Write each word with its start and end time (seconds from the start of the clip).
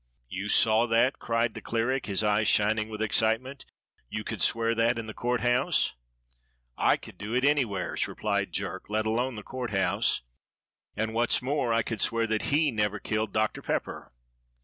"You 0.29 0.49
saw 0.49 0.87
that?" 0.87 1.19
cried 1.19 1.53
the 1.53 1.61
cleric, 1.61 2.07
his 2.07 2.23
eyes 2.23 2.47
shining 2.47 2.89
with 2.89 3.03
excitement. 3.03 3.65
"You 4.09 4.23
could 4.23 4.41
swear 4.41 4.73
that 4.73 4.97
in 4.97 5.05
the 5.05 5.13
Court 5.13 5.41
House?" 5.41 5.93
"I 6.75 6.97
could 6.97 7.19
do 7.19 7.35
it 7.35 7.45
anywheres," 7.45 8.07
replied 8.07 8.51
Jerk, 8.51 8.89
"let 8.89 9.05
alone 9.05 9.35
the 9.35 9.43
Court 9.43 9.69
House, 9.69 10.23
and 10.95 11.13
what's 11.13 11.43
more, 11.43 11.71
I 11.71 11.83
could 11.83 12.01
swear 12.01 12.25
that 12.25 12.45
he 12.49 12.71
never 12.71 12.97
killed 12.97 13.31
Doctor 13.31 13.61
Pepper." 13.61 14.11